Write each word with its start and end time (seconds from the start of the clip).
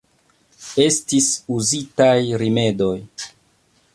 Estis 0.85 1.27
uzitaj 1.57 2.17
rimedoj. 2.43 2.95